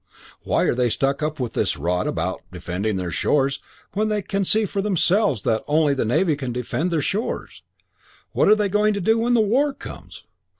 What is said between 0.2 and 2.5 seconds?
Why are they stuck up with this rot about